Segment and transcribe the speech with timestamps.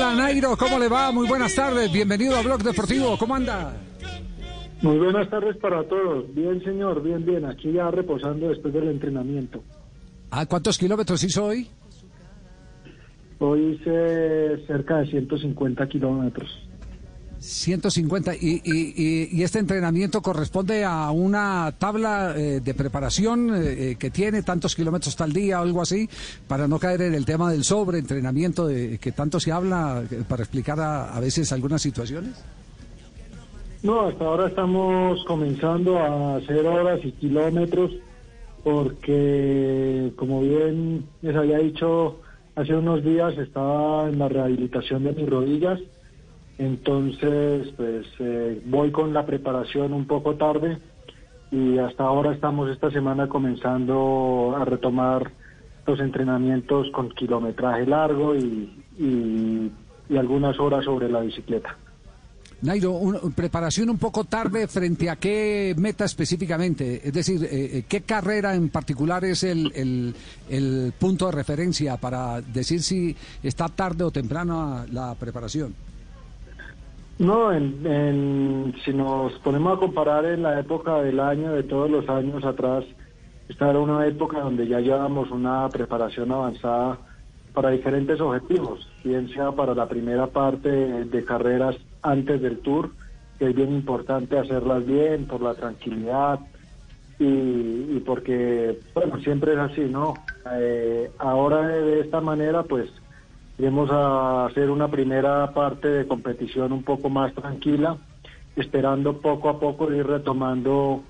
[0.00, 1.12] Hola Nairo, ¿cómo le va?
[1.12, 1.92] Muy buenas tardes.
[1.92, 3.18] Bienvenido a Blog Deportivo.
[3.18, 3.76] ¿Cómo anda?
[4.80, 6.34] Muy buenas tardes para todos.
[6.34, 7.44] Bien, señor, bien, bien.
[7.44, 9.62] Aquí ya reposando después del entrenamiento.
[10.30, 11.68] ¿A cuántos kilómetros hizo hoy?
[13.40, 16.48] Hoy hice cerca de 150 kilómetros.
[17.40, 18.36] 150.
[18.36, 24.42] ¿Y, y, y, este entrenamiento corresponde a una tabla eh, de preparación eh, que tiene
[24.42, 26.08] tantos kilómetros tal día o algo así,
[26.46, 30.42] para no caer en el tema del sobreentrenamiento de que tanto se habla, eh, para
[30.42, 32.44] explicar a, a veces algunas situaciones?
[33.82, 37.92] No, hasta ahora estamos comenzando a hacer horas y kilómetros
[38.62, 42.20] porque, como bien les había dicho
[42.56, 45.80] hace unos días, estaba en la rehabilitación de mis rodillas.
[46.60, 50.76] Entonces, pues eh, voy con la preparación un poco tarde
[51.50, 55.32] y hasta ahora estamos esta semana comenzando a retomar
[55.86, 59.72] los entrenamientos con kilometraje largo y, y,
[60.10, 61.78] y algunas horas sobre la bicicleta.
[62.60, 68.02] Nairo, una preparación un poco tarde frente a qué meta específicamente, es decir, eh, ¿qué
[68.02, 70.14] carrera en particular es el,
[70.46, 75.74] el, punto de referencia para decir si está tarde o temprano la preparación?
[77.20, 82.08] No, en, si nos ponemos a comparar en la época del año, de todos los
[82.08, 82.82] años atrás,
[83.46, 86.96] esta era una época donde ya llevamos una preparación avanzada
[87.52, 92.90] para diferentes objetivos, bien sea para la primera parte de carreras antes del tour,
[93.38, 96.40] que es bien importante hacerlas bien por la tranquilidad
[97.18, 100.14] y, y porque, bueno, siempre es así, ¿no?
[100.52, 102.88] Eh, ahora de, esta manera, pues,
[103.60, 107.98] iremos a hacer una primera parte de competición un poco más tranquila,
[108.56, 111.02] esperando poco a poco ir retomando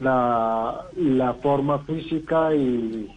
[0.00, 3.10] la, la forma física y,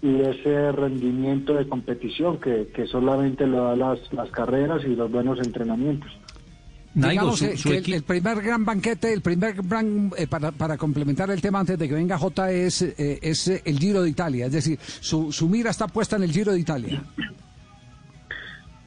[0.00, 5.10] y ese rendimiento de competición que, que solamente lo da las, las carreras y los
[5.10, 6.12] buenos entrenamientos.
[6.94, 11.30] Nairo, su, su el, el, primer gran banquete, el primer gran, eh, para, para, complementar
[11.30, 14.46] el tema antes de que venga J, es, eh, es el Giro de Italia.
[14.46, 17.02] Es decir, su, su mira está puesta en el Giro de Italia.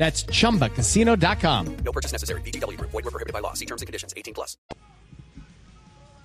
[0.00, 1.76] That's chumbacasino.com.
[1.84, 2.40] No purchase necessary.
[2.40, 2.80] BGW.
[2.80, 3.52] Void were prohibited by law.
[3.52, 4.56] See terms and conditions 18 plus.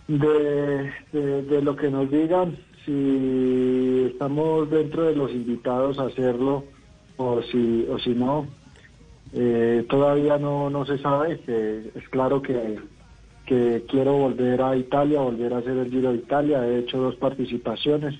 [0.08, 6.64] De, de, de, lo que nos digan, si estamos dentro de los invitados a hacerlo
[7.18, 8.48] o si, o si no,
[9.34, 11.42] eh, todavía no, no se sabe.
[11.42, 12.80] Que es claro que,
[13.46, 16.66] que quiero volver a Italia, volver a hacer el Giro de Italia.
[16.66, 18.16] He hecho dos participaciones.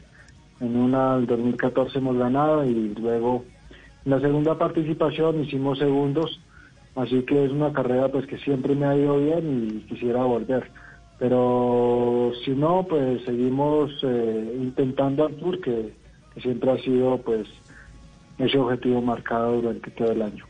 [0.60, 3.46] En una, el 2014 hemos ganado y luego
[4.06, 6.40] la segunda participación hicimos segundos,
[6.96, 10.72] así que es una carrera pues que siempre me ha ido bien y quisiera volver.
[11.18, 15.94] Pero si no, pues seguimos eh, intentando al tour, que,
[16.42, 17.48] siempre ha sido pues
[18.38, 20.46] ese objetivo marcado durante todo el año.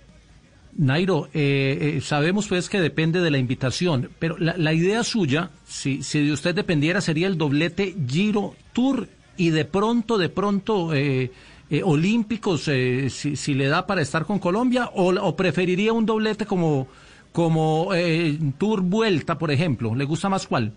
[0.77, 5.51] Nairo, eh, eh, sabemos pues que depende de la invitación, pero la, la idea suya,
[5.63, 9.07] si, si de usted dependiera, sería el doblete Giro Tour
[9.37, 10.93] y de pronto, de pronto...
[10.93, 11.31] Eh,
[11.69, 16.45] eh, olímpicos eh, si, si, le da para estar con Colombia o, preferiría un doblete
[16.45, 16.87] como
[17.31, 19.93] como eh, Tour Vuelta, por ejemplo?
[19.93, 20.71] ¿Le gusta más cuál?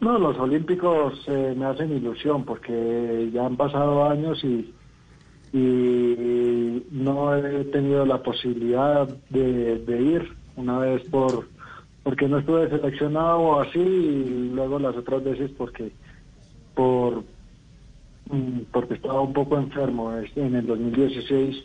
[0.00, 4.72] No, los olímpicos eh, me hacen ilusión porque ya han pasado años y,
[5.52, 11.48] y no he tenido la posibilidad de, de, ir una vez por
[12.04, 15.92] porque no estuve seleccionado así y luego las otras veces porque
[16.74, 17.24] por
[18.70, 20.12] porque estaba un poco enfermo.
[20.36, 21.64] En el 2016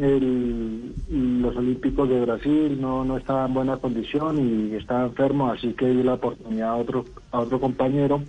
[0.00, 0.94] el,
[1.42, 5.86] los Olímpicos de Brasil no, no estaba en buena condición y estaba enfermo, así que
[5.86, 8.22] di la oportunidad a otro, a otro compañero.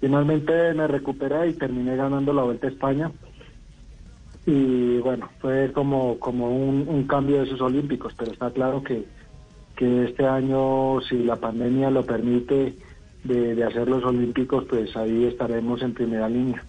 [0.00, 3.10] Finalmente me recuperé y terminé ganando la Vuelta a España.
[4.46, 9.04] y bueno, fue como, como un, un cambio de esos olímpicos, pero está claro que,
[9.76, 12.76] que este año, si la pandemia lo permite,
[13.24, 16.64] de, de hacer los olímpicos, pues ahí estaremos en primera línea.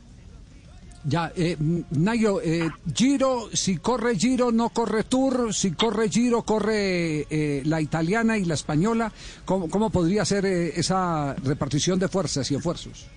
[1.06, 1.56] Ya, eh,
[1.92, 7.80] Nayo, eh, Giro, si corre Giro, no corre Tour, si corre Giro, corre eh, la
[7.80, 9.10] italiana y la española.
[9.46, 13.08] ¿Cómo, cómo podría ser eh, esa repartición de fuerzas y esfuerzos?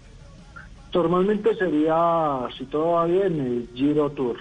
[0.94, 4.36] Normalmente sería, si todo va bien, el Giro Tour.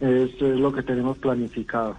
[0.00, 1.96] Eso es lo que tenemos planificado.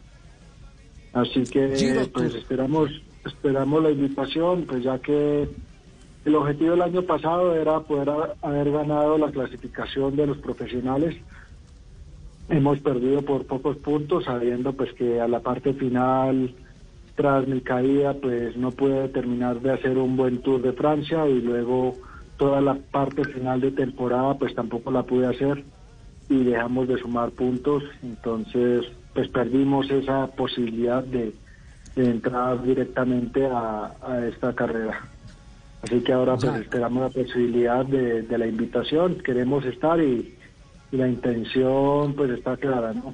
[1.13, 2.38] Así que Giro pues Tour.
[2.38, 2.91] esperamos,
[3.25, 5.47] esperamos la invitación, pues ya que
[6.25, 11.15] el objetivo del año pasado era poder ha- haber ganado la clasificación de los profesionales.
[12.50, 16.53] Hemos perdido por pocos puntos, sabiendo pues que a la parte final,
[17.15, 21.41] tras mi caída, pues no pude terminar de hacer un buen Tour de Francia y
[21.41, 21.95] luego
[22.38, 25.63] toda la parte final de temporada pues tampoco la pude hacer
[26.27, 31.33] y dejamos de sumar puntos, entonces pues perdimos esa posibilidad de,
[31.95, 35.07] de entrar directamente a, a esta carrera.
[35.83, 40.35] Así que ahora pues esperamos la posibilidad de, de la invitación, queremos estar y,
[40.91, 43.13] y la intención pues está clara, ¿no?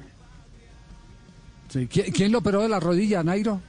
[1.68, 1.80] Sí.
[1.88, 3.60] ¿Qui- ¿Quién lo operó de la rodilla, Nairo?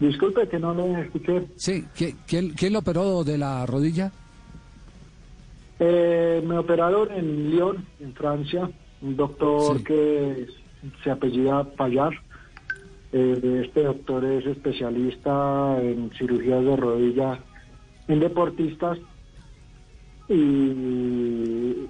[0.00, 1.44] Disculpe que no lo escuché.
[1.56, 4.10] Sí, ¿qui- ¿quién, quién lo operó de la rodilla?
[5.78, 8.70] Eh, me operaron en Lyon, en Francia,
[9.02, 9.84] un doctor Sí.
[9.84, 10.46] que
[11.04, 12.12] se apellida Payar.
[13.12, 17.40] Eh, este doctor es especialista en cirugías de rodilla
[18.06, 18.98] en deportistas
[20.28, 21.88] y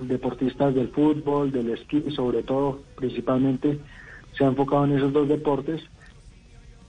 [0.00, 3.78] deportistas del fútbol, del esquí, sobre todo, principalmente,
[4.36, 5.82] se ha enfocado en esos dos deportes.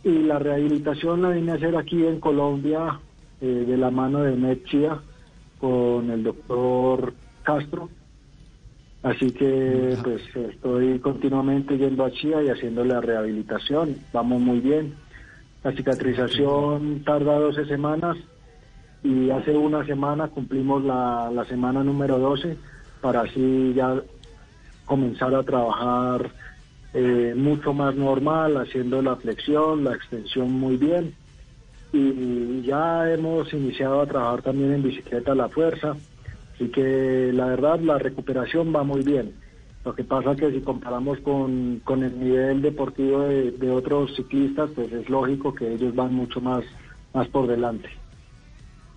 [0.03, 2.99] Y la rehabilitación la vine a hacer aquí en Colombia
[3.41, 4.99] eh, de la mano de Metchia
[5.59, 7.13] con el doctor
[7.43, 7.89] Castro.
[9.03, 13.97] Así que pues estoy continuamente yendo a Chía y haciéndole la rehabilitación.
[14.13, 14.95] Vamos muy bien.
[15.63, 18.17] La cicatrización tarda 12 semanas
[19.03, 22.57] y hace una semana cumplimos la, la semana número 12
[23.01, 24.01] para así ya
[24.85, 26.31] comenzar a trabajar
[26.93, 31.15] eh, mucho más normal, haciendo la flexión, la extensión muy bien.
[31.91, 35.95] Y ya hemos iniciado a trabajar también en bicicleta la fuerza.
[36.55, 39.33] Así que la verdad la recuperación va muy bien.
[39.85, 44.69] Lo que pasa que si comparamos con, con el nivel deportivo de, de otros ciclistas,
[44.73, 46.63] pues es lógico que ellos van mucho más,
[47.13, 47.89] más por delante.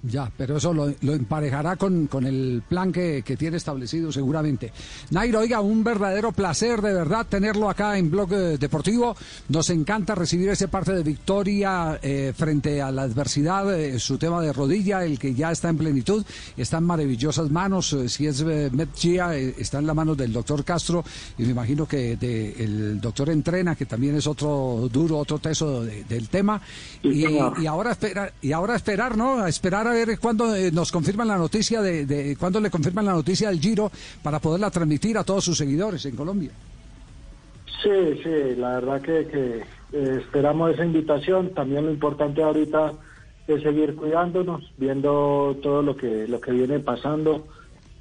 [0.09, 4.73] Ya, pero eso lo, lo emparejará con, con el plan que, que tiene establecido seguramente.
[5.11, 9.17] Nairo, oiga, un verdadero placer de verdad tenerlo acá en Blog eh, Deportivo.
[9.49, 14.41] Nos encanta recibir ese parte de victoria eh, frente a la adversidad, eh, su tema
[14.41, 16.25] de rodilla, el que ya está en plenitud,
[16.57, 17.93] está en maravillosas manos.
[17.95, 21.05] eh, si es Met Gia, eh, está en la mano del doctor Castro
[21.39, 25.83] y me imagino que de, el doctor Entrena, que también es otro duro, otro teso
[25.83, 26.61] de- del tema.
[27.03, 27.25] Sí,
[27.59, 29.41] Y, ahora esperar, y ahora esperar, ¿no?
[29.41, 33.13] A esperar a ver cuándo eh, nos confirman la noticia de, de le confirman la
[33.13, 33.91] noticia del Giro
[34.23, 36.51] para poderla transmitir a todos sus seguidores en Colombia.
[37.83, 39.63] Sí, sí, la verdad que, que,
[39.93, 41.51] eh, esperamos esa invitación.
[41.55, 42.93] También lo importante ahorita
[43.47, 47.47] es seguir cuidándonos, viendo todo lo que lo que viene pasando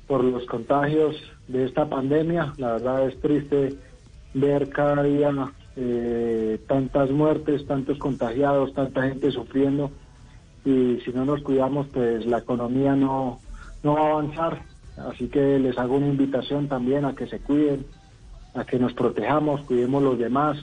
[0.07, 1.15] por los contagios
[1.47, 2.53] de esta pandemia.
[2.57, 3.75] La verdad es triste
[4.33, 5.31] ver cada día
[5.75, 9.91] eh, tantas muertes, tantos contagiados, tanta gente sufriendo.
[10.65, 13.39] Y si no nos cuidamos, pues la economía no,
[13.83, 14.61] no va a avanzar.
[14.97, 17.85] Así que les hago una invitación también a que se cuiden,
[18.55, 20.57] a que nos protejamos, cuidemos los demás.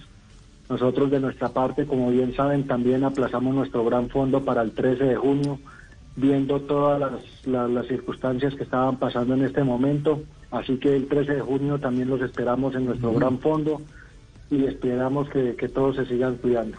[0.68, 5.04] Nosotros de nuestra parte, como bien saben, también aplazamos nuestro gran fondo para el 13
[5.04, 5.58] de junio,
[6.16, 7.12] viendo todas las,
[7.46, 10.22] las- las circunstancias que estaban pasando en este momento.
[10.50, 13.80] Así que el 13 de junio también los esperamos en nuestro gran fondo
[14.50, 16.78] y esperamos que, que todos se sigan cuidando.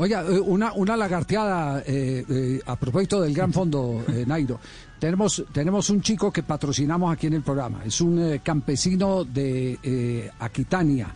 [0.00, 4.60] Oiga, eh, una, una lagarteada eh, eh, a propósito del Gran Fondo, eh, Nairo.
[4.98, 7.82] Tenemos, tenemos un chico que patrocinamos aquí en el programa.
[7.84, 11.08] Es un campesino de Aquitania,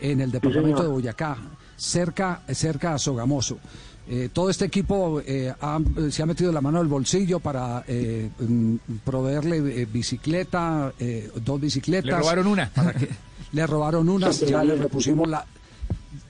[0.00, 0.88] en el departamento de.
[0.88, 1.36] Boyacá,
[1.76, 3.58] cerca, cerca a Sogamoso.
[4.32, 5.20] Todo este equipo
[5.60, 7.84] ha- se ha metido la mano al bolsillo para
[8.38, 8.74] mm,
[9.04, 10.92] proveerle bicicleta,
[11.44, 12.10] dos bicicletas.
[12.12, 12.70] Le robaron una.
[12.70, 13.08] para que-
[13.52, 15.44] le robaron una, ya le repusimos la,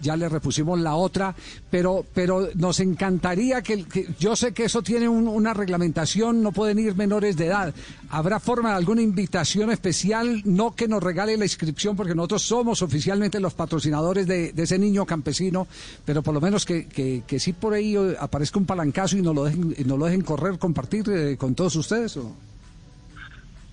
[0.01, 1.35] ya le repusimos la otra,
[1.71, 6.53] pero, pero nos encantaría que, que- yo sé que eso tiene un- una reglamentación, no
[6.53, 7.75] pueden ir menores de edad.
[8.11, 10.43] ¿Habrá forma de alguna invitación especial?
[10.45, 15.07] No que nos regale la inscripción, porque nosotros somos oficialmente los patrocinadores de, ese niño
[15.07, 15.67] campesino,
[16.05, 19.35] pero por lo menos que, que, que sí por ahí aparezca un palancazo y nos
[19.35, 22.17] lo dejen, y nos lo dejen correr, compartir eh, con todos ustedes.
[22.17, 22.33] ¿o?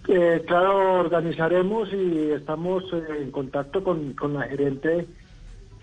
[0.07, 5.07] Eh, claro, organizaremos y estamos eh, en contacto con, con la gerente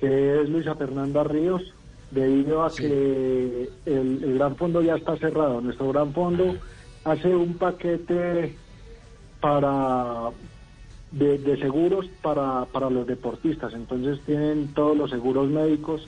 [0.00, 1.62] que es Luisa Fernanda Ríos,
[2.10, 5.60] debido a que el, el Gran Fondo ya está cerrado.
[5.60, 6.56] Nuestro Gran Fondo
[7.04, 8.56] hace un paquete
[9.40, 10.30] para
[11.12, 16.06] de, de seguros para, para los deportistas, entonces tienen todos los seguros médicos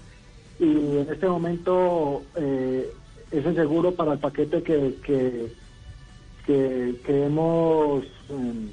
[0.60, 2.92] y en este momento eh,
[3.30, 5.52] ese seguro para el paquete que, que,
[6.46, 8.70] que, que hemos em,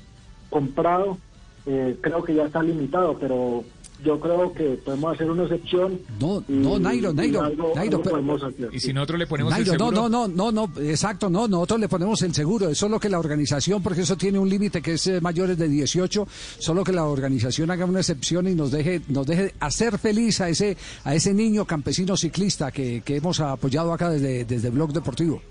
[0.50, 1.18] comprado
[1.66, 3.64] eh, creo que ya está limitado, pero
[4.04, 6.00] yo creo que podemos hacer una excepción.
[6.20, 8.70] No, y- no, Nairo, y Nairo, algo- Nairo, algo pero- podemos hacer.
[8.74, 10.10] Y si nosotros le ponemos Nairo, el no, seguro...
[10.10, 13.20] no, no, no, no, exacto, no, nosotros le ponemos el seguro, es solo que la
[13.20, 16.28] organización, porque eso tiene un límite que es eh, mayores de 18,
[16.60, 20.50] solo que la organización haga una excepción y nos deje, nos deje hacer feliz a
[20.50, 25.42] ese, a ese niño campesino ciclista que, que hemos apoyado acá desde, desde Blog Deportivo.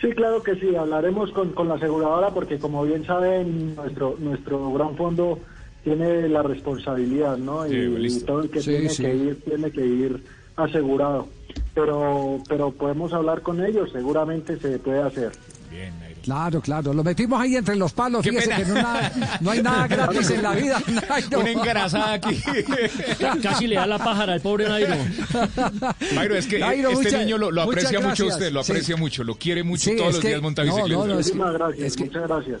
[0.00, 4.72] Sí, claro que sí, hablaremos con, con la aseguradora porque como bien saben, nuestro, nuestro
[4.72, 5.40] gran fondo
[5.96, 7.66] tiene la responsabilidad, ¿no?
[7.66, 8.26] Y, Sí, y listo.
[8.26, 9.02] todo el que Sí, tiene sí.
[9.02, 10.24] que ir, tiene que ir
[10.56, 11.28] asegurado.
[11.74, 15.32] Pero, pero podemos hablar con ellos, seguramente se puede hacer.
[15.70, 16.20] Bien, Nairo.
[16.22, 18.58] Claro, claro, lo metimos ahí entre los palos, Qué fíjese pena.
[18.62, 20.82] que no, nada- no hay nada gratis en la vida.
[21.08, 21.40] Nairo.
[21.40, 22.40] Una engrasada aquí.
[23.42, 24.94] Casi le da la pájara al pobre Nairo.
[26.14, 28.62] Nairo, es que Nairo, este mucha- niño lo, lo muchas aprecia mucho a usted, lo
[28.64, 28.72] Sí.
[28.72, 30.98] aprecia mucho, lo quiere mucho Sí, todos los que- días monta no, no, bicicleta.
[30.98, 32.60] no, es que- Muchísimas gracias, es que- muchas gracias.